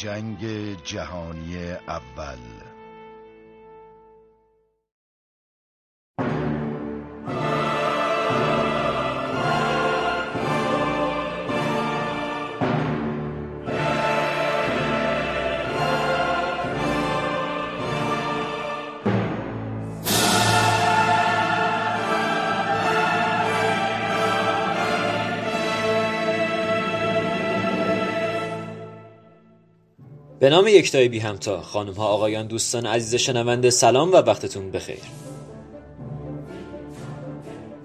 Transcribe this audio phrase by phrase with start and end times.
[0.00, 0.44] جنگ
[0.84, 2.69] جهانی اول.
[30.40, 34.98] به نام یکتای بی همتا خانم ها آقایان دوستان عزیز شنونده سلام و وقتتون بخیر.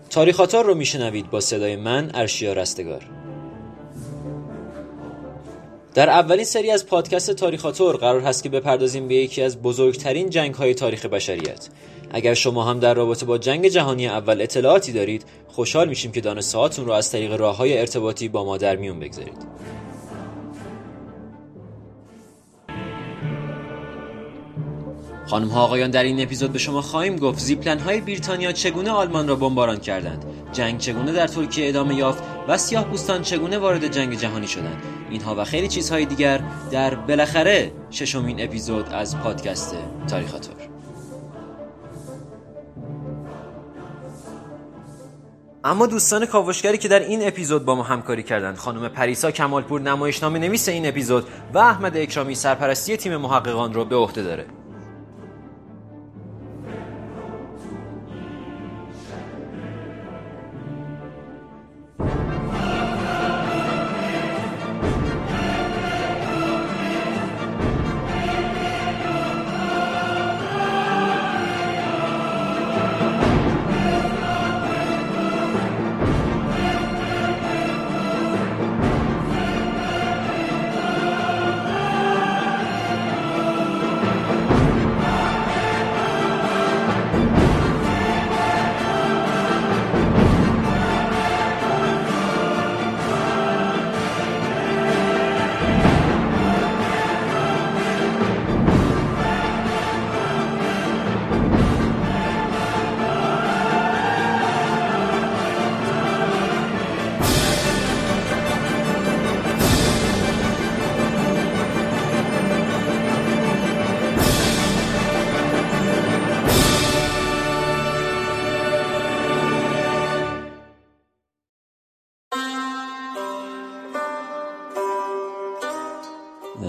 [0.10, 3.02] تاریخاتار رو میشنوید با صدای من ارشیا رستگار.
[5.94, 10.54] در اولین سری از پادکست تاریخاتور قرار هست که بپردازیم به یکی از بزرگترین جنگ
[10.54, 11.68] های تاریخ بشریت.
[12.12, 16.58] اگر شما هم در رابطه با جنگ جهانی اول اطلاعاتی دارید خوشحال میشیم که دانسته
[16.58, 19.38] هاتون رو از طریق راه های ارتباطی با ما در میون بگذارید.
[25.28, 29.28] خانم ها آقایان در این اپیزود به شما خواهیم گفت زیپلن های بریتانیا چگونه آلمان
[29.28, 34.18] را بمباران کردند جنگ چگونه در ترکیه ادامه یافت و سیاه پوستان چگونه وارد جنگ
[34.18, 34.82] جهانی شدند.
[35.10, 39.76] اینها و خیلی چیزهای دیگر در بالاخره ششمین اپیزود از پادکست
[40.08, 40.56] تاریخاتور
[45.64, 50.40] اما دوستان کاوشگری که در این اپیزود با ما همکاری کردند خانم پریسا کمالپور نمایشنامه
[50.40, 54.46] نویس این اپیزود و احمد اکرامی سرپرستی تیم محققان رو به عهده داره.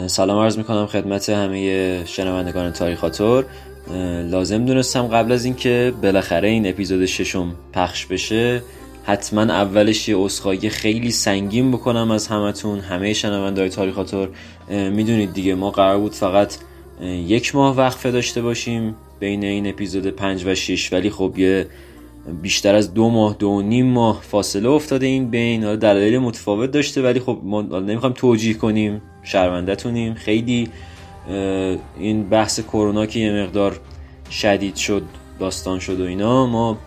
[0.06, 3.44] سلام عرض می‌کنم خدمت همه شنوندگان تاریخاتور
[4.30, 8.62] لازم دونستم قبل از اینکه بالاخره این اپیزود ششم پخش بشه
[9.04, 14.28] حتما اولش یه اسخایی خیلی سنگین بکنم از همتون همه شنونده های تاریخاتور
[14.70, 16.54] می‌دونید دیگه ما قرار بود فقط
[17.02, 21.66] یک ماه وقفه داشته باشیم بین این اپیزود پنج و شش ولی خب یه
[22.42, 25.76] بیشتر از دو ماه دو نیم ماه فاصله افتاده این بین.
[25.76, 29.02] دلایل متفاوت داشته ولی خب ما نمی‌خوایم توجیه کنیم.
[29.26, 30.14] شرمندهتونیم.
[30.14, 30.68] خیلی
[31.98, 33.80] این بحث کرونا که یه مقدار
[34.30, 35.02] شدید شد
[35.40, 36.78] داستان شد و اینا ما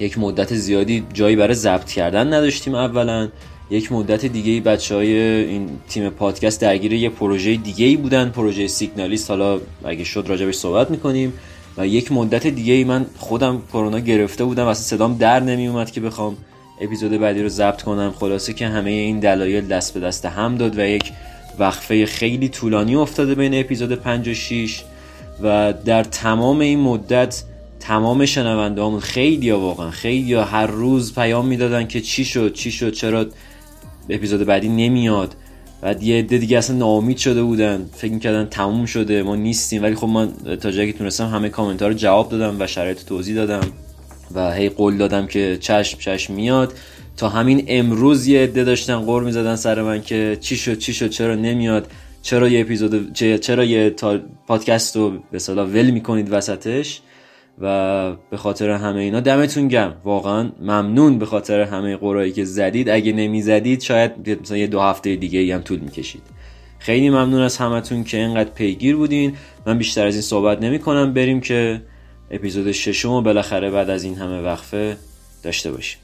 [0.00, 3.28] یک مدت زیادی جایی برای ضبط کردن نداشتیم اولا.
[3.70, 8.66] یک مدت دیگه بچه های این تیم پادکست درگیر یه پروژه دیگه ای بودن پروژه
[8.66, 9.30] سیگنالیست.
[9.30, 11.32] حالا اگه شد راجبش صحبت می‌کنیم.
[11.76, 16.00] و یک مدت دیگه من خودم کرونا گرفته بودم اصلا صدام در نمی اومد که
[16.00, 16.36] بخوام
[16.80, 18.14] اپیزود بعدی رو ضبط کنم.
[18.18, 21.12] خلاصه که همه این دلایل دست به دست هم داد و یک
[21.58, 24.82] وقفه خیلی طولانی افتاده بین اپیزود 5 و 6
[25.42, 27.42] و در تمام این مدت
[27.80, 32.52] تمام شنونده همون خیلی ها واقعا خیلی ها هر روز پیام می‌دادن که چی شد
[32.52, 33.26] چی شد چرا
[34.10, 35.36] اپیزود بعدی نمیاد.
[35.80, 39.82] بعد یه عده دیگه اصلا ناامید شده بودن فکر می‌کردن تموم شده ما نیستیم.
[39.82, 43.04] ولی خب من تا جایی که تونستم همه کامنت ها رو جواب دادم و شرایط
[43.04, 43.66] توضیح دادم
[44.34, 46.72] و هی قول دادم که چشم چشم میاد.
[47.16, 51.08] تا همین امروز یه عده داشتن قور می‌زدن سر من که چی شد چی شد
[51.08, 51.90] چرا نمیاد
[52.22, 53.94] چرا یه اپیزود چرا یه
[54.46, 57.00] پادکست رو به صلاح ول می‌کنید وسطش؟
[57.58, 62.88] و به خاطر همه اینا دمتون گم واقعا ممنون به خاطر همه قرایی که زدید.
[62.88, 66.22] اگه نمی‌زدید شاید مثلا یه دو هفته دیگه هم طول می‌کشید.
[66.78, 69.34] خیلی ممنون از همتون که اینقدر پیگیر بودین.
[69.66, 71.82] من بیشتر از این صحبت نمی کنم بریم که
[72.30, 74.96] اپیزود ششم و بالاخره بعد از این همه وقفه
[75.42, 75.98] داشته باشیم.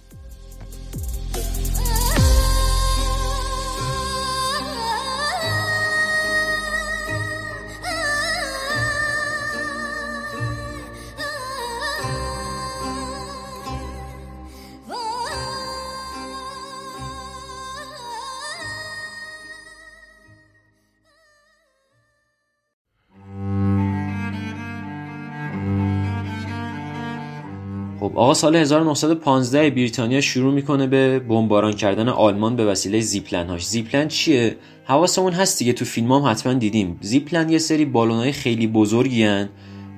[28.21, 34.09] آقا سال 1915 بریتانیا شروع می‌کنه به بمباران کردن آلمان به وسیله زیپلن هاش زیپلن
[34.09, 36.99] چیه؟ حواسمون هست دیگه تو فیلم هم حتما دیدیم.
[37.01, 39.49] زیپلن یه سری بالونای خیلی بزرگی هن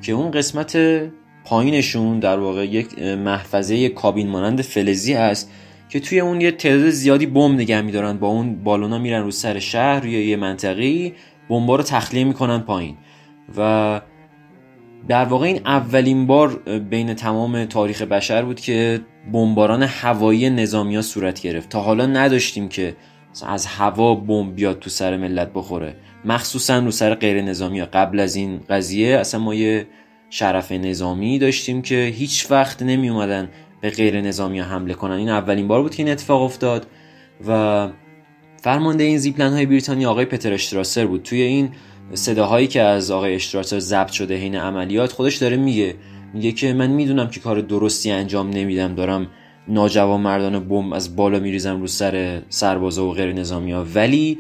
[0.03, 0.79] که اون قسمت
[1.45, 5.51] پایینشون در واقع یک محفظه کابین مانند فلزی هست
[5.89, 8.19] که توی اون یه تعداد زیادی بمب نگه میدارن.
[8.19, 11.15] با اون بالونا میرن رو سر شهر یا یه منطقی
[11.49, 12.97] بمبا رو تخلیه می‌کنن پایین.
[13.57, 14.01] و
[15.09, 19.01] در واقع این اولین بار بین تمام تاریخ بشر بود که
[19.33, 21.69] بمباران هوایی نظامی ها صورت گرفت.
[21.69, 22.97] تا حالا نداشتیم که
[23.47, 25.97] از هوا بمب بیاد تو سر ملت بخوره.
[26.25, 27.89] مخصوصا رو سر غیر نظامی ها.
[27.93, 29.87] قبل از این قضیه اصلا ما یه
[30.31, 33.49] شرف نظامی داشتیم که هیچ وقت نمی اومدن
[33.81, 35.15] به غیر نظامی ها حمله کنن.
[35.15, 36.87] این اولین بار بود که این اتفاق افتاد
[37.49, 37.89] و
[38.63, 41.23] فرمانده این زیپلن های بریتانیا آقای پتر اشتراسر بود.
[41.23, 41.71] توی این
[42.15, 45.95] صداهایی که از آقای اشتراسر ضبط شده حین عملیات خودش داره میگه.
[46.35, 49.27] میگه که من می‌دونم که کار درستی انجام نمیدم دارم
[49.69, 54.39] ناجوان مردان بم از بالا میریزم رو سر سربازا و غیر نظامی ها ولی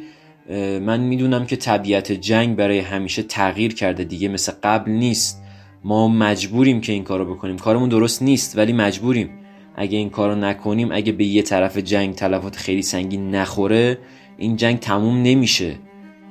[0.81, 5.43] من می‌دونم که طبیعت جنگ برای همیشه تغییر کرده دیگه مثل قبل نیست.
[5.85, 7.59] ما مجبوریم که این کارو بکنیم.
[7.59, 9.31] کارمون درست نیست ولی مجبوریم.
[9.77, 13.99] اگه این کارو نکنیم اگه به یه طرف جنگ تلفات خیلی سنگین نخوره
[14.39, 15.75] این جنگ تموم نمیشه.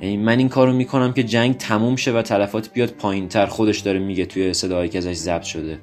[0.02, 4.00] من این کارو می‌کنم که جنگ تموم شه و تلفات بیاد پایین تر خودش داره
[4.00, 5.80] میگه توی صدایی که ازش ضبط شده.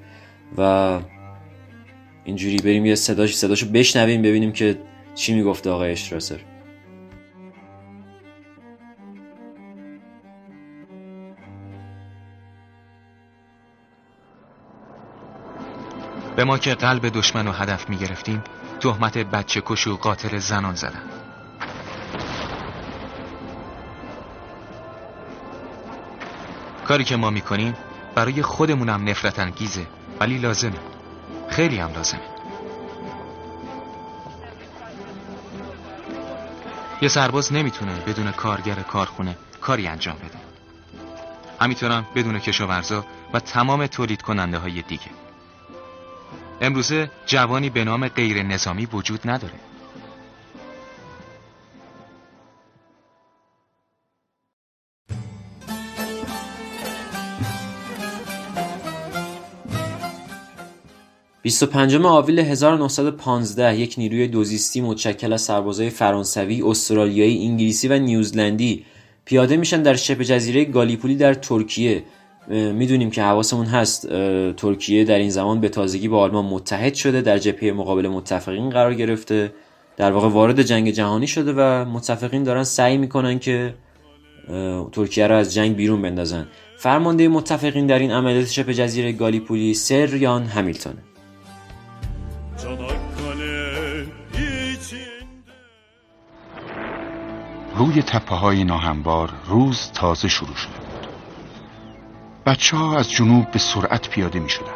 [0.59, 1.01] و
[2.25, 4.79] اینجوری بریم یه صداش صداشو بشنویم ببینیم که
[5.15, 6.39] چی می‌گفته آقای اشتراسر
[16.37, 18.43] به ما که قلب دشمن رو هدف می گرفتیم
[18.81, 21.03] تهمت بچه کش و قاتل زنان زدن.
[26.89, 27.75] کاری که ما می‌کنیم
[28.15, 29.87] برای خودمونم نفرت انگیزه
[30.21, 30.79] ولی لازمه.
[31.49, 32.21] خیلی هم لازمه.
[37.03, 40.39] یه سرباز نمی‌تونه بدون کارگر کارخونه کاری انجام بده.
[41.61, 45.11] همینطورم بدون کشاورزا و تمام تولید کننده های دیگه.
[46.61, 49.68] امروزه جوانی به نام غیر نظامی وجود نداره.
[61.49, 68.85] پنجم آوریل 1915 یک نیروی دوزیستی متشکل از سربازای فرانسوی، استرالیایی، انگلیسی و نیوزلندی
[69.25, 72.03] پیاده میشن در شبه جزیره گالیپولی در ترکیه.
[72.51, 74.09] می‌دونیم که حواسمون هست
[74.57, 78.95] ترکیه در این زمان به تازگی با آلمان متحد شده در جبهه مقابل متفقین قرار
[78.95, 79.53] گرفته.
[79.97, 83.75] در واقع وارد جنگ جهانی شده و متفقین دارن سعی می‌کنن که
[84.93, 86.47] ترکیه را از جنگ بیرون بندازن.
[86.77, 90.95] فرمانده متفقین در این عملیات شبه جزیره گالیپولی سر یان همیلتون.
[97.77, 100.73] روی تپه های ناهموار روز تازه شروع شده
[102.47, 104.73] بچه ها از جنوب به سرعت پیاده می شدند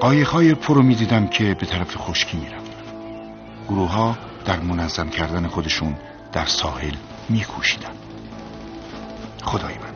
[0.00, 2.92] قایق های پرو می دیدم که به طرف خشکی می رفتن.
[3.68, 5.96] گروه ها در منظم کردن خودشون
[6.32, 6.94] در ساحل
[7.28, 7.94] می کوشیدن.
[9.42, 9.92] خدای من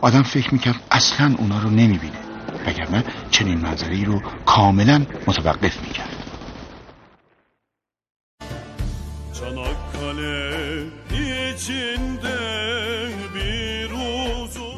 [0.00, 2.29] آدم فکر می‌کرد اصلا اونا رو نمی بینه
[2.66, 6.16] وگرنه چنین منظری رو کاملا متوقف می‌کرد.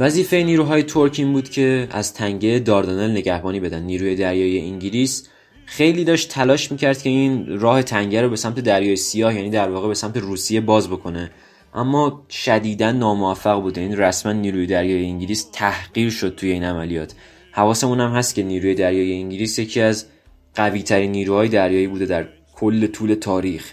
[0.01, 3.83] وظیفه نیروهای ترک این بود که از تنگه داردانل نگهبانی بدن.
[3.83, 5.29] نیروی دریایی انگلیس
[5.67, 9.71] خیلی داشت تلاش می‌کرد که این راه تنگه رو به سمت دریای سیاه یعنی در
[9.71, 11.31] واقع به سمت روسیه باز بکنه.
[11.75, 17.15] اما شدیدا ناموفق بوده این رسما نیروی دریایی انگلیس تحقیر شد توی این عملیات.
[17.53, 20.07] حواسمون هم هست که نیروی دریایی انگلیس یکی از
[20.55, 23.73] قوی ترین نیروهای دریایی بوده در کل طول تاریخ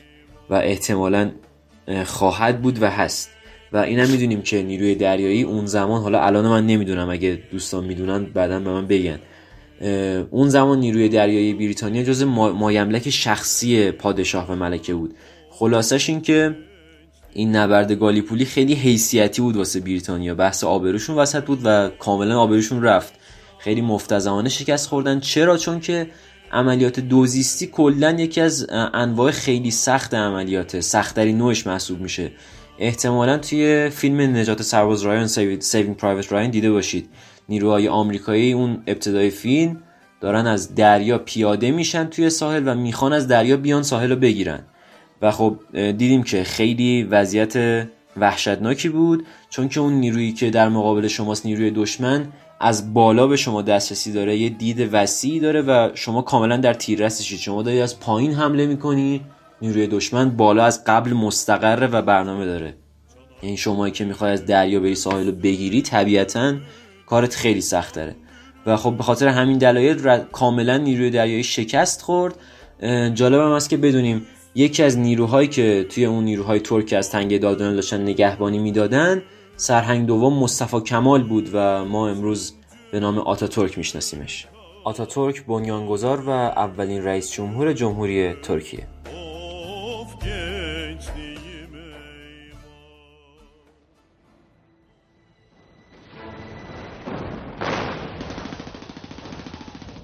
[0.49, 1.31] و احتمالا
[2.05, 3.29] خواهد بود و هست.
[3.73, 8.23] و اینم می‌دونیم که نیروی دریایی اون زمان حالا الان من نمی‌دونم اگه دوستان می‌دونن
[8.23, 9.19] بعدا به من بگن.
[10.29, 15.13] اون زمان نیروی دریایی بریتانیا جز مایملک شخصی پادشاه و ملکه بود.
[15.49, 16.55] خلاصش این که
[17.33, 20.35] این نبرد گالیپولی خیلی حیثیتی بود واسه بریتانیا.
[20.35, 23.13] بحث آبروشون وسط بود و کاملا آبروشون رفت.
[23.59, 25.19] خیلی مفتضحانه شکست خوردن.
[25.19, 26.07] چرا؟ چون که
[26.51, 30.81] عملیات دوزیستی کلا یکی از انواع خیلی سخت عملیاته.
[30.81, 32.31] سختترین نوعش محسوب میشه.
[32.79, 37.09] احتمالا توی فیلم نجات سرباز رایان Saving Private Ryan دیده باشید.
[37.49, 39.81] نیروهای آمریکایی اون ابتدای فیلم
[40.21, 44.59] دارن از دریا پیاده میشن توی ساحل و می‌خوان از دریا بیان ساحل رو بگیرن.
[45.21, 47.87] و خب دیدیم که خیلی وضعیت
[48.17, 52.27] وحشتناکی بود چون که اون نیرویی که در مقابل شماست نیروی دشمن
[52.59, 57.39] از بالا به شما دسترسی داره یه دید وسیعی داره و شما کاملا در تیررسشید
[57.39, 59.21] شما داری از پایین حمله می‌کنی
[59.61, 62.73] نیروی دشمن بالا از قبل مستقره و برنامه داره.
[63.43, 66.53] یعنی شما که می‌خوای از دریا بری ساحل رو بگیری طبیعتا
[67.05, 68.15] کارت خیلی سخت داره.
[68.65, 72.35] و خب به خاطر همین دلایل کاملا نیروی دریایی شکست خورد.
[73.13, 74.25] جالب هم است که بدونیم
[74.55, 79.21] یکی از نیروهایی که توی اون نیروهای ترک از تنگه دادن داشتن نگهبانی می‌دادن
[79.59, 82.53] سرهنگ دوم مصطفی کمال بود و ما امروز
[82.91, 84.47] به نام آتاتورک میشناسیمش.
[84.83, 88.87] آتاتورک بنیانگذار و اولین رئیس جمهور جمهوری ترکیه.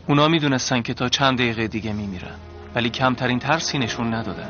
[0.07, 2.35] اونا می‌دونستن که تا چند دقیقه دیگه میمیرن
[2.75, 4.49] ولی کمترین ترسی نشون ندادن.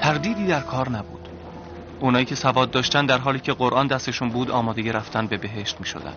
[0.00, 1.21] تردیدی در کار نبود.
[2.02, 5.86] اونایی که سواد داشتن در حالی که قرآن دستشون بود آماده رفتن به بهشت می
[5.86, 6.14] شدن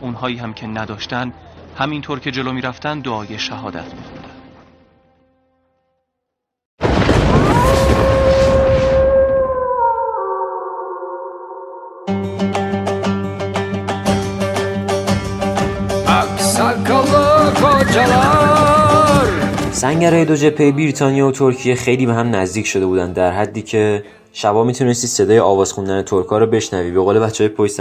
[0.00, 1.32] اونهایی هم که نداشتن
[1.78, 4.28] همینطور که جلو می رفتن دعای شهادت می خوندن.
[19.72, 24.04] سنگرهای دو جپه بریتانیا و ترکیه خیلی به هم نزدیک شده بودن در حدی که
[24.32, 26.90] شبا می‌تونستی صدای آواز خوندن ترکا رو بشنوی.
[26.90, 27.76] به قول بچه های پشت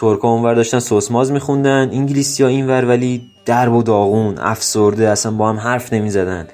[0.00, 5.48] ترکا اونور داشتن سوسماز میخوندن انگلیسی ها اینور ولی درب و داغون افسرده اصلا با
[5.48, 6.48] هم حرف نمی‌زدن.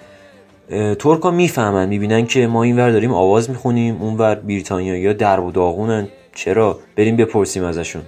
[0.99, 6.09] ترکا می‌فهمن می‌بینن که ما اینور داریم آواز می‌خونیم اونور بریتانیا درب و داغونن.
[6.35, 8.03] چرا؟ بریم بپرسیم ازشون.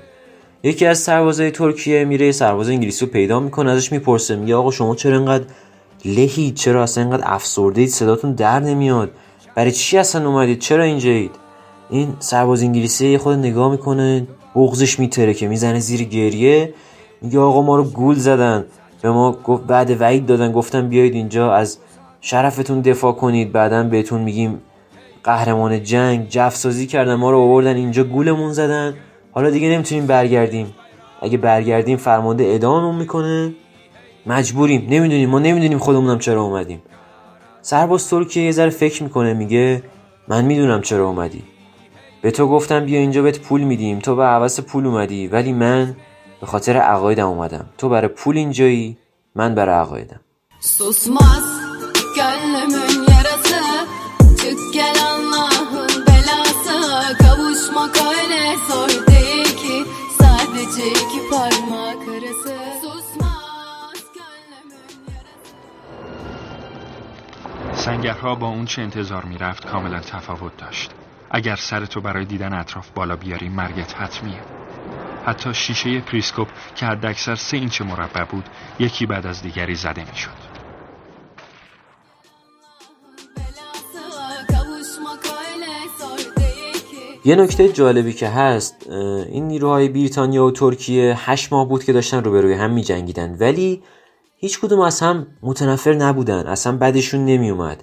[0.62, 4.94] یکی از سربازای ترکیه میره سرباز انگلیسی رو پیدا می‌کنه ازش می‌پرسه میگه آقا شما
[4.94, 5.44] چرا انقدر
[6.04, 9.10] لهید چرا اصلا اینقدر افسرده اید صداتون در نمیاد.
[9.54, 11.30] برای چی اصلا اومدید؟ چرا اینجایید؟
[11.90, 16.74] این سرباز انگلیسی خود نگاه می‌کنه بغزش میتره که می‌زنه زیر گریه.
[17.22, 18.64] میگه آقا ما رو گول زدن.
[19.02, 21.78] به ما گفت بعد وعید دادن گفتن بیایید اینجا از
[22.20, 23.52] شرفتون دفاع کنید.
[23.52, 24.62] بعدا بهتون میگیم
[25.24, 28.94] قهرمان جنگ جفسازی کردن ما رو آوردن اینجا گولمون زدن.
[29.32, 30.74] حالا دیگه نمی‌تونیم برگردیم.
[31.22, 33.52] اگه برگردیم فرمانده اداممون می‌کنه.
[34.26, 34.86] مجبوریم.
[34.90, 36.82] نمی‌دونیم ما نمی‌دونیم خودمونم چرا اومدیم.
[37.64, 39.82] سرباز ترکیه یه ذره فکر می‌کنه میگه
[40.28, 41.42] من می‌دونم چرا اومدی.
[42.22, 43.98] به تو گفتم بیا اینجا بهت پول میدیم.
[43.98, 45.96] تو به عوض پول اومدی ولی من
[46.40, 47.66] به خاطر عقایدم اومدم.
[47.78, 48.96] تو برای پول اینجایی
[49.34, 50.20] من برای عقایدم.
[67.84, 70.90] سنگرها با اون چه انتظار می‌رفت کاملا تفاوت داشت.
[71.30, 74.40] اگر سرتو برای دیدن اطراف بالا بیاری مرگت حتمیه.
[75.26, 78.44] حتی شیشه پریسکوپ که حد اکثر سه اینچ مربع بود
[78.78, 80.54] یکی بعد از دیگری زده می‌شد.
[87.24, 88.86] یه نکته جالبی که هست
[89.30, 93.82] این نیروهای بریتانیا و ترکیه هشت ماه بود که داشتن روبروی هم می جنگیدن ولی
[94.44, 97.82] هیچ کدوم از هم متنفر نبودن اصلا بدشون نمیومد.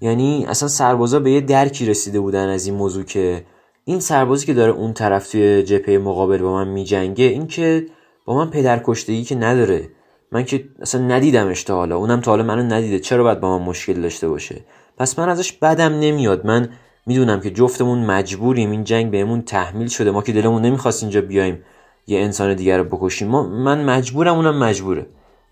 [0.00, 3.44] یعنی اصلا سربازا به یه درکی رسیده بودن از این موضوع که
[3.84, 7.86] این سربازی که داره اون طرف توی جبهه مقابل با من میجنگه این که
[8.24, 9.88] با من پدرکشتگی که نداره.
[10.32, 12.98] من که اصلا ندیدمش تا حالا اونم تا حالا منو ندیده.
[12.98, 14.64] چرا باید با من مشکل داشته باشه؟
[14.98, 16.46] پس من ازش بدم نمیاد.
[16.46, 16.68] من
[17.06, 20.10] می‌دونم که جفتمون مجبوریم این جنگ بهمون تحمیل شده.
[20.10, 21.62] ما که دلمون نمی‌خواست اینجا بیایم
[22.06, 23.28] یه انسان دیگر رو بکشیم.
[23.28, 25.06] ما من مجبورم اونم مجبوره.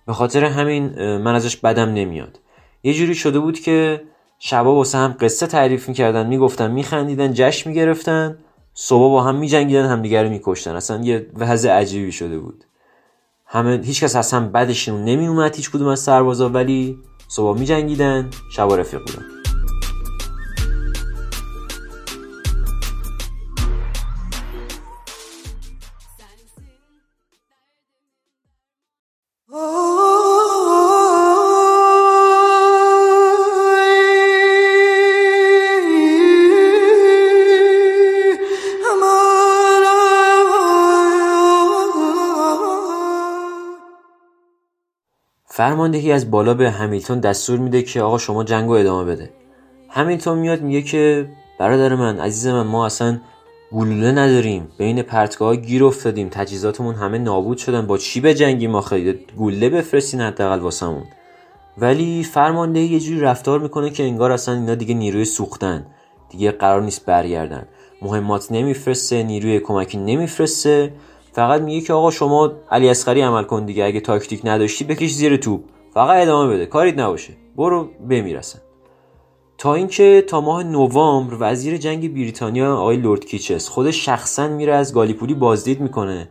[0.07, 2.39] به خاطر همین من ازش بدم نمیاد.
[2.83, 4.03] یه جوری شده بود که
[4.39, 8.39] شبا واسه هم قصه تعریف می‌کردن می‌گفتن میخندیدن جشن می‌گرفتن
[8.75, 10.77] صبح با هم میجنگیدن همدیگه رو میکشتن.
[10.77, 12.65] اصلا یه وضع عجیبی شده بود.
[13.47, 19.42] همه هیچکس اصلا بدشون نمیومد هیچ کدوم از سربازا ولی صبح میجنگیدن شبا رفیق بودن.
[45.55, 49.31] فرماندهی از بالا به همیلتون دستور میده که آقا شما جنگ رو ادامه بده.
[49.89, 51.29] همیلتون میاد میگه که
[51.59, 53.21] برادر من عزیز من ما اصلا
[53.73, 54.69] گلوله نداریم.
[54.79, 56.29] بین پرتگاه گیر افتادیم.
[56.29, 57.87] تجهیزاتمون همه نابود شدن.
[57.87, 61.05] با چی به جنگی خیلی گوله بفرستین حداقل واسمون.
[61.79, 65.87] ولی فرماندهی یه جوری رفتار می‌کنه که انگار اصلا اینا دیگه نیروی سوختن.
[66.31, 67.67] دیگه قرار نیست برگردن.
[68.03, 70.93] مهمات نمیفرسته نیروی کمکی نمیفرسته.
[71.33, 75.37] فقط میگه که آقا شما علی اصغری عمل کن دیگه اگه تاکتیک نداشتی بکش زیر
[75.37, 75.61] توپ.
[75.95, 77.33] فقط ادامه بده کاریت نباشه.
[77.57, 78.59] برو بمیرسن.
[79.59, 84.95] تا اینکه تا ماه نوامبر وزیر جنگ بریتانیا آقای لورد کیچس خودش شخصا میره از
[84.95, 86.29] گالیپولی بازدید می‌کنه.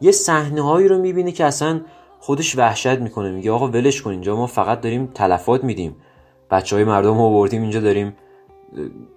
[0.00, 1.80] یه صحنه هایی رو می‌بینه که اصلا
[2.20, 3.30] خودش وحشت می‌کنه.
[3.30, 5.96] میگه آقا ولش کن اینجا ما فقط داریم تلفات میدیم.
[6.50, 8.16] بچه های مردم رو آوردیم اینجا داریم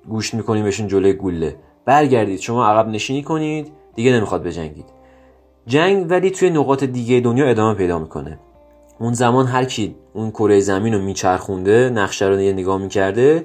[0.10, 1.56] گوشت می‌کنیم بهشون جلوی گوله.
[1.86, 4.86] برگردید شما عقب نشینی کنید دیگه نمی‌خواد بجنگید.
[5.68, 8.40] جنگ ولی توی نقاط دیگه دنیا ادامه پیدا می‌کنه.
[9.00, 13.44] اون زمان هر کی اون کره زمین رو میچرخونده نقشه رو نگاه می‌کرده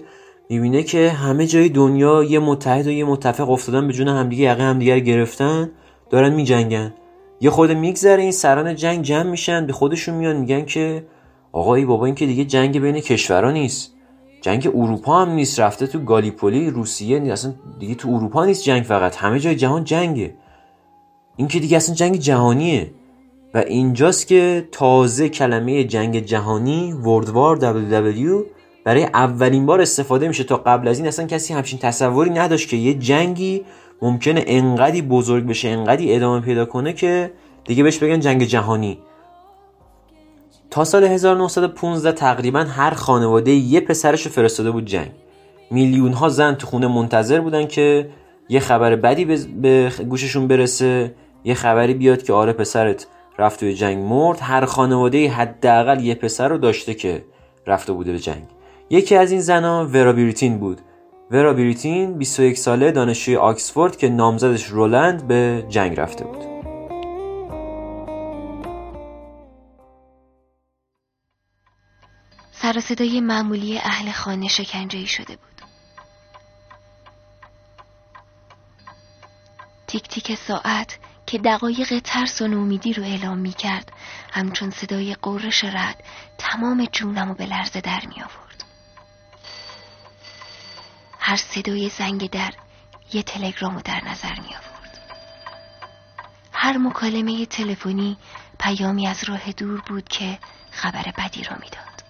[0.50, 4.62] می‌بینه که همه جای دنیا یه متحد و یه متفق افتادن به جون همدیگه یقه
[4.62, 5.70] همدیگه گرفتن
[6.10, 6.94] دارن میجنگن.
[7.40, 11.04] یه خورده میگذره این سران جنگ جمع میشن به خودشون میان میگن که
[11.52, 13.94] آقا ای بابا این که دیگه جنگ بین کشورها نیست.
[14.42, 18.82] جنگ اروپا هم نیست رفته تو گالیپولی روسیه نیست اصلا دیگه تو اروپا نیست جنگ
[18.82, 19.16] فقط.
[19.16, 20.34] همه جای جهان جنگه.
[21.38, 22.90] این که دیگه اصلا جنگ جهانیه.
[23.54, 28.45] و اینجاست که تازه کلمه جنگ جهانی World War WW
[28.85, 32.76] برای اولین بار استفاده میشه تا قبل از این اصلا کسی همچین تصوری نداشت که
[32.76, 33.64] یه جنگی
[34.02, 37.33] ممکنه انقدی بزرگ بشه انقدی ادامه پیدا کنه که
[37.64, 38.99] دیگه بهش بگن جنگ جهانی.
[40.71, 45.11] تا سال 1915 تقریبا هر خانواده یه پسرش رو فرستاده بود جنگ.
[45.71, 48.09] میلیون ها زن تو خونه منتظر بودن که
[48.49, 51.14] یه خبر بدی به گوششون برسه.
[51.45, 53.07] یه خبری بیاد که آره پسرت
[53.38, 57.25] رفت توی جنگ مرد هر خانواده حداقل یه پسر رو داشته که
[57.66, 58.45] رفته بوده به جنگ.
[58.90, 60.80] یکی از این زنها ورا بریتین بود.
[61.30, 66.45] ورا بریتین 21 ساله دانشجوی آکسفورد که نامزدش رولند به جنگ رفته بود.
[72.52, 75.62] سر صدای معمولی اهل خانه شکنجه شده بود.
[79.86, 83.93] تیک تیک ساعت که دقایق ترس و نومیدی رو اعلام می کرد
[84.32, 86.04] همچون صدای قررش رد
[86.38, 88.64] تمام جونم و به لرزه در می آورد
[91.19, 92.52] هر صدای زنگ در
[93.12, 94.99] یه تلگرام رو در نظر می آورد
[96.52, 98.17] هر مکالمه تلفنی
[98.58, 100.38] پیامی از راه دور بود که
[100.71, 102.02] خبر بدی را می‌داد.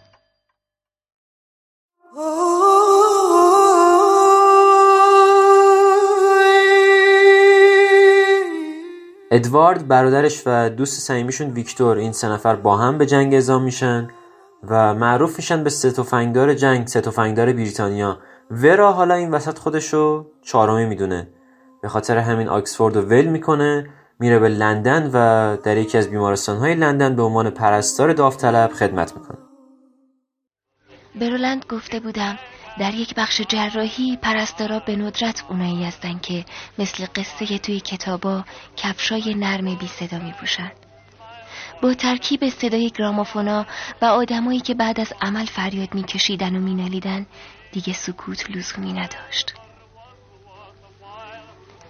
[9.38, 11.96] ادوارد برادرش و دوست صمیمیشون ویکتور.
[11.96, 14.09] این سه نفر با هم به جنگ اعزام میشن
[14.68, 18.18] و معروف میشن به ستوفنگدار جنگ ستوفنگدار بریتانیا.
[18.51, 21.29] ورا حالا این وسط خودشو چهارمی می‌دونه.
[21.83, 26.74] به خاطر همین آکسفورد رو ول می‌کنه میره به لندن و در یکی از بیمارستانهای
[26.74, 29.38] لندن به عنوان پرستار داوطلب خدمت می‌کنه.
[31.20, 32.38] برولند گفته بودم
[32.78, 36.44] در یک بخش جراحی پرستارا به ندرت اونایی هستن که
[36.78, 38.44] مثل قصه توی کتابا
[38.76, 40.72] کفشای نرم بی صدا می پوشن.
[41.82, 43.66] با ترکیب صدای گرامافونا
[44.02, 47.26] و آدمایی که بعد از عمل فریاد میکشیدن و مینالیدن
[47.72, 49.54] دیگه سکوت لزومی نداشت.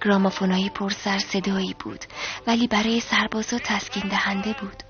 [0.05, 2.05] گرامافونای پر سر صدایی بود
[2.47, 4.83] ولی برای سربازا تسکین دهنده بود.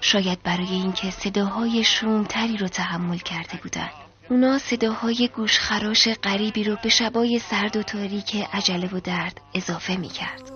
[0.00, 4.03] شاید برای اینکه صداهای شومتری رو تحمل کرده بودن.
[4.30, 10.08] اونا صداهای گوشخراش غریبی رو به شبای سرد و تاریک عجله و درد اضافه می
[10.08, 10.50] کرد.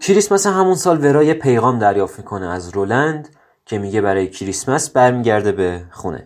[0.00, 5.84] کریسمس همون سال ورای پیغام دریافت می‌کنه از رولند که میگه برای کریسمس برمیگرده به
[5.92, 6.24] خونه.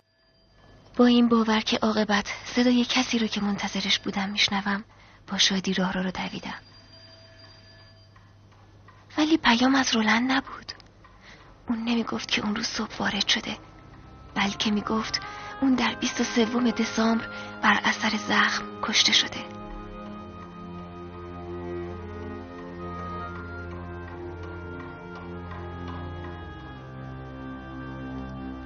[0.97, 4.83] با این باور که عاقبت صدای کسی رو که منتظرش بودم میشنوم
[5.31, 6.59] با شادی راه رو, رو دویدم.
[9.17, 10.73] ولی پیام از رولند نبود.
[11.69, 13.57] اون نمی‌گفت که اون روز صبح وارد شده
[14.35, 15.21] بلکه می‌گفت
[15.61, 17.27] اون در 23 دسامبر
[17.63, 19.39] بر اثر زخم کشته شده.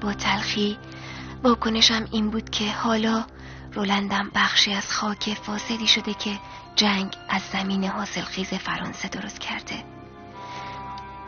[0.02, 0.78] با تلخی
[1.44, 3.26] واکنشم این بود که حالا
[3.74, 6.40] رولندم بخشی از خاک فاسدی شده که
[6.76, 10.03] جنگ از زمین حاصل خیز فرانسه درست کرده.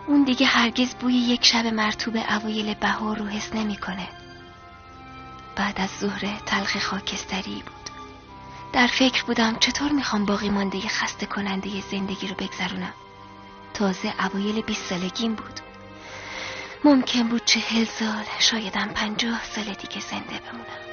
[0.08, 4.08] اون دیگه هرگز بوی یک شب مرتوب اوایل بهار رو حس نمی‌کنه.
[5.56, 7.90] بعد از ظهر تلخ خاکستری بود.
[8.74, 12.94] در فکر بودم چطور می‌خوام باقی مانده خسته کننده زندگی رو بگذرونم.
[13.74, 15.60] تازه اوایل بیست سالگیم بود.
[16.84, 20.86] ممکن بود چهل سال شایدم پنجاه سال دیگه زنده بمونم.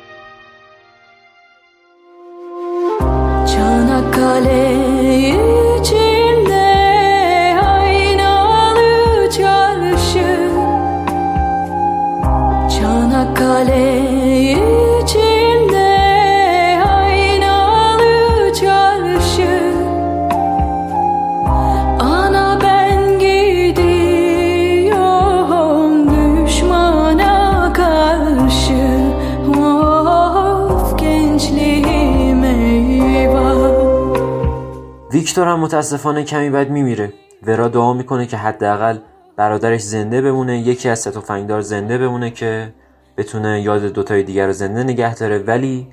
[35.23, 37.13] ویکتور هم متاسفانه کمی بعد میمیره.
[37.43, 38.99] ورا دعا می‌کنه که حداقل
[39.37, 42.75] برادرش زنده بمونه یکی از ستوفنگدار زنده بمونه که
[43.17, 45.39] بتونه یاد دوتای دیگر رو زنده نگه داره.
[45.39, 45.89] ولی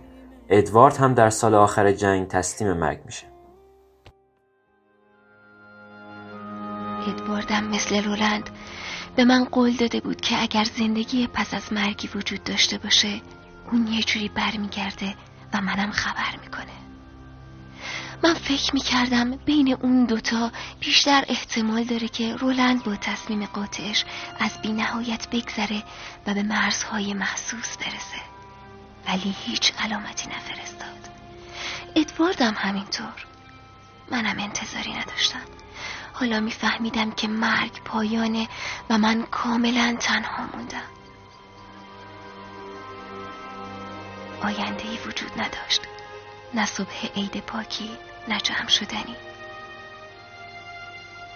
[0.50, 3.26] ادوارد هم در سال آخر جنگ تسلیم مرگ میشه.
[7.08, 8.50] ادواردم مثل رولند
[9.15, 13.22] به من قول داده بود که اگر زندگی پس از مرگی وجود داشته باشه
[13.72, 15.13] اون یه جوری برمیگرده
[15.54, 16.88] و منم خبر می‌کنه.
[18.23, 24.05] من فکر می‌کردم بین اون دوتا بیشتر احتمال داره که رولند با تصمیم قاطعش
[24.39, 25.84] از بی نهایت بگذره
[26.27, 28.21] و به مرزهای محسوس برسه.
[29.08, 31.10] ولی هیچ علامتی نفرستاد.
[31.95, 33.25] ادواردم همینطور.
[34.12, 35.41] منم انتظاری نداشتم.
[36.13, 38.47] حالا میفهمیدم که مرگ پایانه
[38.89, 40.89] و من کاملا تنها موندم.
[44.41, 45.82] آینده ای وجود نداشت.
[46.53, 47.91] نه صبح عید پاکی
[48.27, 49.15] نه جمع شدنی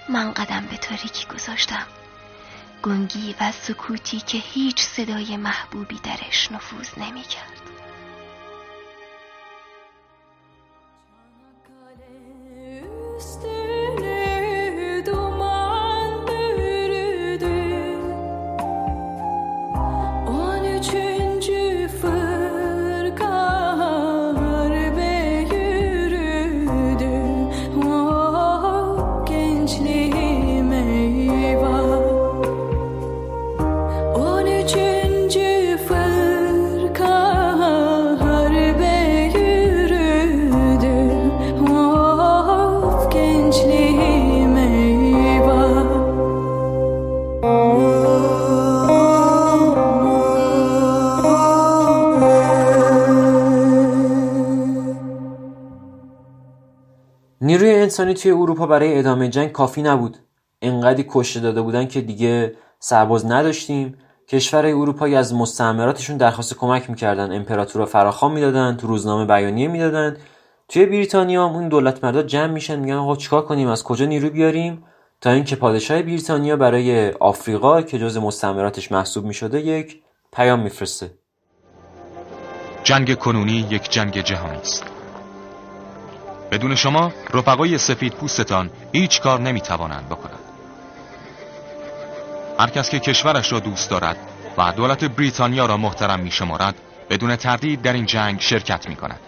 [0.10, 1.88] من قدم به تاریکی گذاشتم
[2.84, 7.62] گنگی و سکوتی که هیچ صدای محبوبی درش نفوذ نمی‌کرد.
[57.94, 60.18] انسانی توی اروپا برای ادامه جنگ کافی نبود.
[60.62, 63.98] انقدی کشته داده بودن که دیگه سرباز نداشتیم.
[64.28, 67.32] کشورهای اروپایی از مستعمراتشون درخواست کمک می‌کردن.
[67.32, 70.18] امپراتور فراخوان می‌دادن تو روزنامه بیانیه می‌دادن.
[70.70, 74.84] توی بریتانیا اون دولت مردا جمع میشن میگن آقا چیکار کنیم؟ از کجا نیرو بیاریم؟
[75.22, 80.02] تا اینکه پادشاه بریتانیا برای آفریقا که جز مستعمراتش محسوب می‌شده یک
[80.36, 81.12] پیام میفرسته.
[82.84, 84.93] جنگ کنونی یک جنگ جهانی است.
[86.54, 90.39] بدون شما رفقای سفید پوستتان هیچ کار نمی‌توانند بکنند.
[92.60, 94.18] هر کس که کشورش را دوست دارد
[94.58, 96.76] و دولت بریتانیا را محترم می شمارد
[97.10, 99.20] بدون تردید در این جنگ شرکت می کند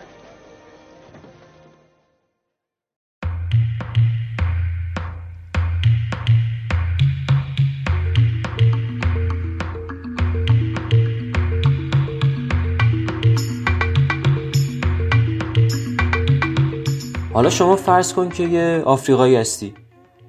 [17.35, 19.73] حالا شما فرض کن که یه آفریقایی هستی.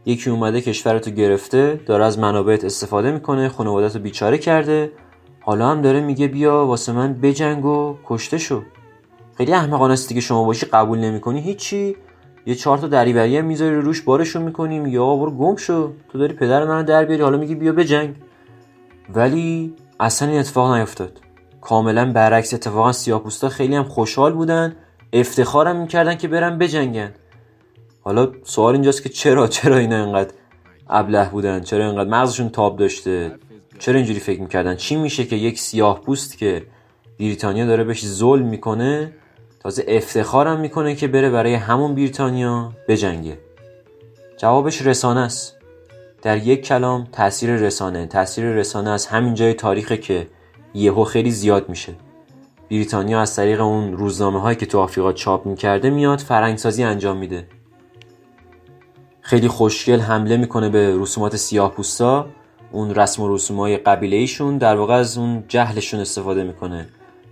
[0.06, 4.92] یکی اومده کشورتو گرفته داره از منابعت استفاده می‌کنه خانوادت رو بیچاره کرده.
[5.40, 8.62] حالا هم داره میگه بیا واسه من بجنگ و کشته شو.
[9.38, 11.96] خیلی احمقانه است دیگه شما باشی قبول نمی‌کنی هیچی.
[12.46, 14.86] یه چهار تا دریوری هم می‌ذاری روش بارشون می‌کنیم.
[14.86, 15.92] یا برو گم شو.
[16.08, 18.14] تو داری پدر منو در بیاری حالا میگی بیا بجنگ.
[19.14, 21.20] ولی اصلا این اتفاق نیفتاد.
[21.60, 24.76] کاملا برعکس اتفاقا سیاپوستا خیلی هم خوشحال بودن.
[25.20, 27.14] افتخارم می‌کردن که برن بجنگن.
[28.00, 30.30] حالا سوال اینجاست که چرا چرا اینا اینقدر
[30.88, 33.38] ابله بودن؟ چرا اینقدر مغزشون تاب داشته؟
[33.78, 36.66] چرا اینجوری فکر می‌کردن؟ چی میشه که یک سیاه پوست که
[37.20, 39.12] بریتانیا داره بهش ظلم می‌کنه
[39.60, 43.38] تازه افتخارم می‌کنه که بره برای همون بریتانیا بجنگه؟
[44.36, 45.56] جوابش رسانه است.
[46.22, 50.26] در یک کلام تاثیر رسانه تاثیر رسانه از همین جای تاریخه که
[50.74, 51.94] یهو خیلی زیاد میشه.
[52.70, 57.46] بریتانیا از طریق اون روزنامه هایی که تو آفریقا چاپ می‌کرده میاد فرنگسازی انجام میده.
[59.20, 62.26] خیلی خوشگل حمله می‌کنه به رسومات سیاه پوستا
[62.72, 66.88] اون رسم و رسوم های قبیله ایشون در واقع از اون جهلشون استفاده می‌کنه.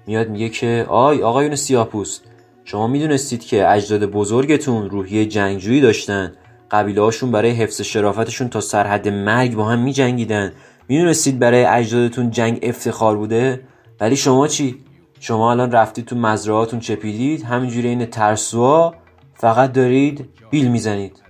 [0.07, 2.25] میاد میگه که آی آقایون سیاه پوست
[2.65, 6.33] شما می‌دونستید که اجداد بزرگتون روحیه جنگجویی داشتن.
[6.71, 10.53] قبیله هاشون برای حفظ شرافتشون تا سرحد مرگ با هم میجنگیدن.
[10.89, 13.61] می‌دونستید برای اجدادتون جنگ افتخار بوده؟
[14.01, 14.85] ولی شما چی؟
[15.27, 18.95] شما الان رفتید تو مزرعاتون چپیدید همینجوری این ترسوا
[19.35, 21.23] فقط دارید بیل می‌زنید.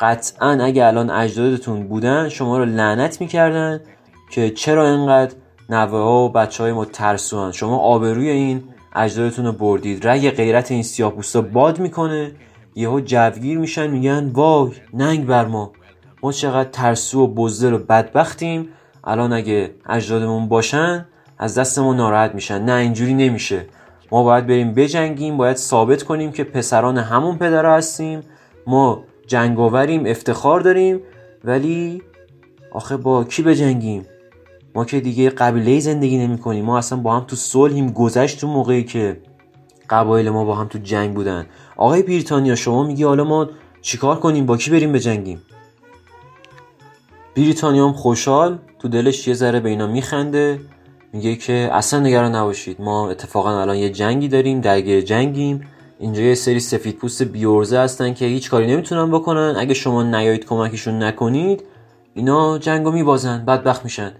[0.00, 3.80] قطعا اگه الان اجدادتون بودن شما رو لعنت می‌کردن
[4.30, 5.34] که چرا اینقدر
[5.70, 7.52] نوه ها و بچه های ما ترسوان.
[7.52, 10.06] شما آبروی این اجدادتون رو بردید.
[10.06, 11.14] رگ غیرت این سیاه
[11.52, 12.32] باد می‌کنه.
[12.74, 15.72] یهو جوگیر میشن میگن وای ننگ بر ما.
[16.22, 18.68] ما چقدر ترسو و بزدل و بدبختیم.
[19.04, 21.06] الان اگه اجدادمون باشن
[21.38, 22.64] از دست ما ناراحت میشن.
[22.64, 23.66] نه اینجوری نمیشه.
[24.12, 28.22] ما باید بریم بجنگیم باید ثابت کنیم که پسران همون پدر هستیم.
[28.66, 31.00] ما جنگاوریم افتخار داریم
[31.44, 32.02] ولی
[32.72, 34.06] آخه با کی بجنگیم؟
[34.74, 37.90] ما که دیگه قبیله زندگی نمی کنیم ما اصلا با هم تو صلحیم.
[37.90, 39.20] گذشت تو موقعی که
[39.90, 41.46] قبایل ما با هم تو جنگ بودن.
[41.76, 43.48] آقای بریتانیا شما میگی حالا ما
[43.82, 45.42] چیکار کنیم؟ با کی بریم بجنگیم؟
[47.36, 50.60] بریتانیا هم خوشحال تو دلش یه ذره به اینا میخنده.
[51.12, 52.80] میگه که اصلا نگران نباشید.
[52.80, 55.66] ما اتفاقا الان یه جنگی داریم درگیر جنگیم.
[55.98, 59.54] اینجا یه سری سفید پوست بیورزه هستن که هیچ کاری نمی‌تونن بکنن.
[59.58, 61.62] اگه شما نیایید کمکشون نکنید
[62.14, 64.12] اینا جنگو میبازن بدبخت میشن.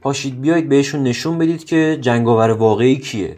[0.00, 3.36] پاشید بیایید بهشون نشون بدید که جنگاور واقعی کیه.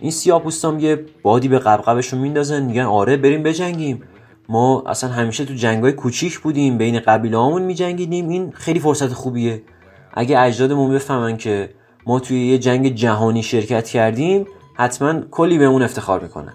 [0.00, 4.02] این سیاه پوستام یه بادی به قبقبشون میندازن میگن آره بریم بجنگیم.
[4.48, 8.28] ما اصلا همیشه تو جنگای کوچیک بودیم بین قبیله هامون میجنگیدیم.
[8.28, 9.62] این خیلی فرصت خوبیه.
[10.14, 11.70] اگه اجدادمون بفهمن که
[12.06, 16.54] ما توی یه جنگ جهانی شرکت کردیم حتما کلی بهمون افتخار می‌کنن.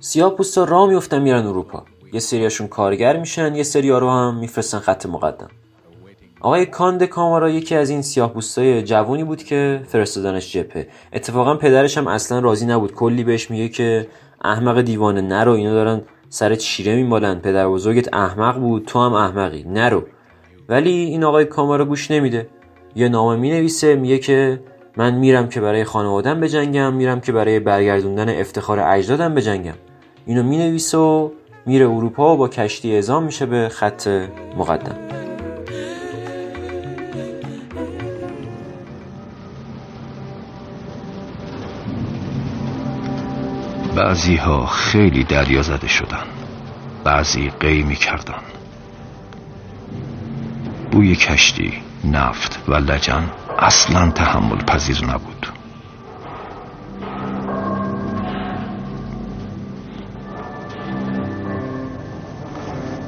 [0.00, 1.84] سیاه پوستا راه میفتن میرن اروپا.
[2.12, 5.48] یه سریاشون کارگر میشن یه سریا رو هم میفرستن خط مقدم.
[6.40, 11.98] آقای کاند کامارا یکی از این سیاه پوستای جوونی بود که فرستادنش جپه اتفاقا پدرش
[11.98, 12.94] هم اصلا راضی نبود.
[12.94, 14.08] کلی بهش میگه که
[14.44, 19.64] احمق دیوانه نرو اینا دارن سرت شیره میمالن پدر بزرگت احمق بود تو هم احمقی.
[19.68, 20.04] نرو.
[20.68, 22.48] ولی این آقای کامارا گوش نمیده.
[22.96, 24.60] یه نامه می‌نویسه میگه که
[24.96, 29.74] من میرم که برای خانوادم بجنگم میرم که برای برگردوندن افتخار اجدادم بجنگم.
[30.26, 31.30] اینو می‌نویسه و
[31.66, 34.08] میره اروپا و با کشتی اعزام میشه به خط
[34.56, 34.96] مقدم.
[43.96, 46.24] بعضی ها خیلی دریا زده شدن.
[47.04, 48.42] بعضی قی می کردن.
[50.90, 51.72] بوی کشتی
[52.04, 55.46] نفت و لجن اصلا تحمل پذیر نبود.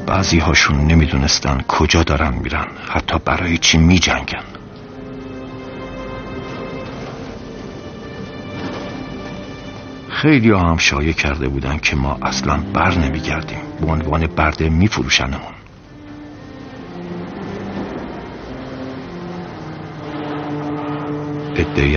[0.06, 4.44] بعضی هاشون نمی‌دونستن کجا دارن میرن حتی برای چی می جنگن
[10.08, 13.58] خیلی هم شایع کرده بودن که ما اصلا بر نمیگردیم.
[13.80, 15.59] به عنوان برده میفروشنمون.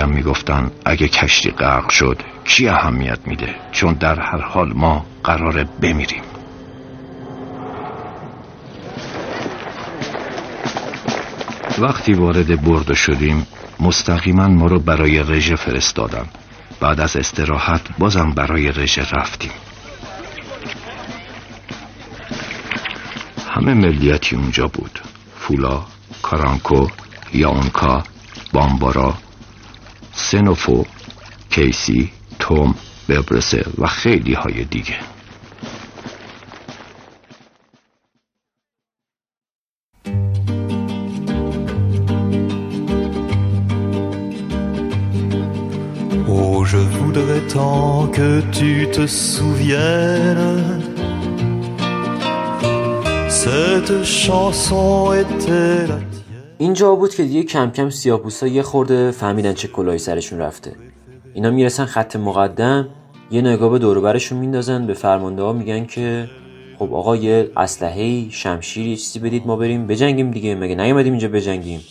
[0.02, 5.63] هم می‌گفتن اگه کشتی غرق شد کی اهمیت میده؟ چون در هر حال ما قراره
[5.82, 6.21] بمیریم.
[11.80, 13.47] وقتی وارد برد شدیم
[13.80, 16.26] مستقیما ما رو برای رژه فرستادن.
[16.80, 19.52] بعد از استراحت بازم برای رژه رفتیم.
[23.49, 24.99] همه ملیتی اونجا بود.
[25.39, 25.86] فولا،
[26.21, 26.88] کارانکو،
[27.34, 28.04] یاونکا،
[28.54, 29.13] بامبارا،
[30.13, 30.86] سنوفو،
[31.49, 32.76] کیسی، توم،
[33.10, 34.95] ببرسه و خیلی های دیگه
[46.36, 50.82] Oh, je voudrais tant que tu te souviennes.
[53.30, 56.12] Cette chanson était la
[56.63, 60.76] اینجا بود که دیگه کم کم سیاپوستا یه خورده فهمیدن چه کلاهی سرشون رفته.
[61.34, 62.89] اینا می‌رسن خط مقدم
[63.32, 66.30] یه نگاه به دوروبرشون میندازن به فرمانده ها میگن که
[66.80, 71.28] خب آقا یه اسلحه شمشیر یه چیزی بدید ما بریم بجنگیم دیگه مگه نیومدیم اینجا
[71.28, 71.82] بجنگیم؟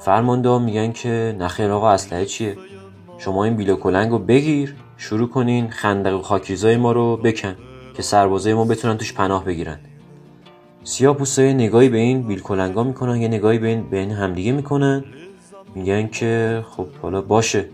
[0.00, 2.56] فرمانده ها میگن که نخیر آقا اسلحه چیه؟
[3.18, 7.56] شما این بیل و کلنگ رو بگیر شروع کنین خندق و خاکریزای ما رو بکن
[7.96, 9.78] که سربازای ما بتونن توش پناه بگیرن.
[10.84, 14.52] سیاه پوستای نگاهی به این بیل کلنگا می‌کنن یه نگاهی به این, به این همدیگه
[14.52, 15.04] می‌کنن.
[15.74, 17.64] میگن که خب حالا باشه.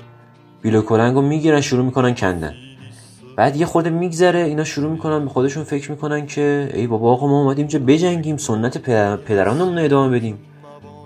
[0.63, 2.55] بیل و کلنگو می‌گیرن شروع می‌کنن کندن.
[3.37, 7.27] بعد یه خورده میگذره اینا شروع می‌کنن به خودشون فکر می‌کنن که ای بابا آقا
[7.27, 9.17] ما اومدیم اینجا بجنگیم سنت پدر...
[9.17, 10.39] پدرانمون ادامه بدیم.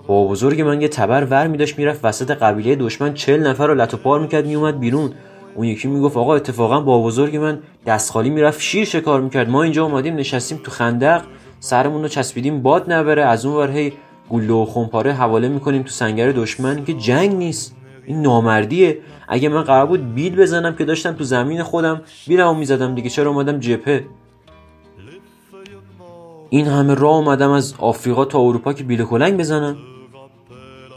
[0.07, 3.93] با بزرگ من یه تبر ور میداشت می‌رفت وسط قبیله دشمن چل نفر رو لط
[3.93, 5.11] و پار می‌کرد میومد بیرون.
[5.55, 9.49] اون یکی می‌گفت آقا اتفاقا با بزرگ من دست خالی می‌رفت شیر شکار می‌کرد.
[9.49, 11.21] ما اینجا اومدیم نشستیم تو خندق.
[11.63, 13.93] سرمون رو چسبیدیم باد نبره از اون ور هی
[14.29, 17.75] گوله و خمپاره حواله می‌کنیم تو سنگر دشمن که جنگ نیست.
[18.05, 18.97] این نامردیه.
[19.27, 23.31] اگه من قرار بود بیل بزنم که داشتم تو زمین خودم بیلمو می‌زدم دیگه چرا
[23.31, 24.05] اومدم جپه
[26.49, 29.77] این همه راه اومدم از آفریقا تا اروپا که بیل کلنگ بزنم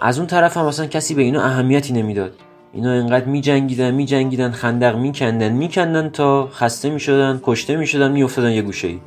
[0.01, 2.33] از اون طرف هم اصلا کسی به اینا اهمیتی نمی‌داد.
[2.73, 7.41] اینا انقدر می جنگیدن می جنگیدن خندق می کندن می کندن تا خسته می شدن
[7.43, 9.01] کشته می شدن می افتادن یه گوشه ای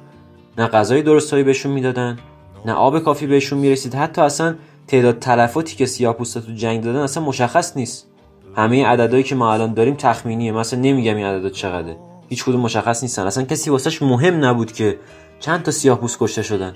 [0.58, 2.18] نه غذای درستایی بهشون می‌دادن
[2.66, 3.96] نه آب کافی بهشون می‌رسید.
[3.96, 4.56] حتی اصلا
[4.88, 8.08] تعداد تلفاتی که سیاپوستا تو جنگ دادن اصلا مشخص نیست.
[8.56, 10.52] همه عددهایی که ما الان داریم تخمینیه.
[10.52, 11.98] مثلا نمیگم این عدد چقدره.
[12.30, 13.28] هیچ کدوم مشخص نیستن.
[13.28, 14.98] اصلا کسی واسش مهم نبود که
[15.40, 16.74] چند تا سیاه پوست کشته شدن.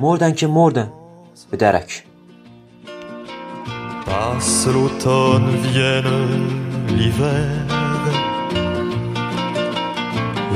[0.00, 0.92] مردن که مردن.
[1.50, 2.04] به درک.
[4.06, 6.48] Passe l'automne, vienne
[6.96, 7.63] l'hiver,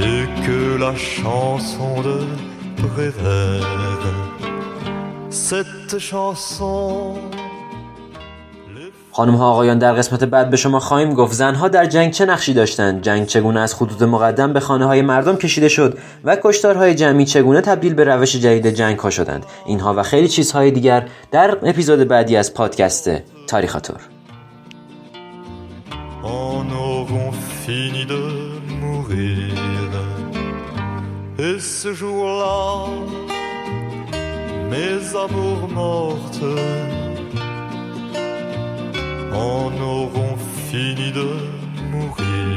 [0.00, 2.18] et que la chanson de
[2.76, 4.04] Prévert,
[5.30, 7.16] cette chanson
[9.12, 11.32] خانم ها آقایان در قسمت بعد به شما خواهیم گفت.
[11.32, 15.36] زنها در جنگ چه نقشی داشتند؟ جنگ چگونه از خطوط مقدم به خانه های مردم
[15.36, 20.02] کشیده شد و کشتارهای جمعی چگونه تبدیل به روش جدید جنگ ها شدند؟ اینها و
[20.02, 23.10] خیلی چیزهای دیگر در اپیزود بعدی از پادکست
[23.46, 24.00] تاریخاتور.
[31.40, 32.86] Et ce jour-là,
[34.70, 36.42] mes amours mortes
[39.32, 40.36] en auront
[40.68, 41.28] fini de
[41.92, 42.47] mourir.